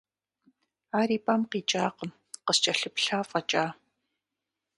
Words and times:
Ар 0.99 1.09
и 1.17 1.19
пӀэм 1.25 1.41
къикӀакъым, 1.51 2.11
къыскӀэлъыплъа 2.45 3.19
фӀэкӀа. 3.29 3.65